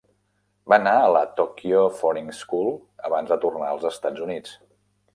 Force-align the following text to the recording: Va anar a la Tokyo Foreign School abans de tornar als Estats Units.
Va 0.71 0.79
anar 0.81 0.93
a 1.01 1.11
la 1.15 1.21
Tokyo 1.41 1.83
Foreign 1.99 2.33
School 2.39 2.75
abans 3.11 3.35
de 3.37 3.41
tornar 3.47 3.71
als 3.75 3.89
Estats 3.95 4.29
Units. 4.31 4.61